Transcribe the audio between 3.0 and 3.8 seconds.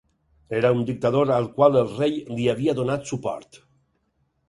suport.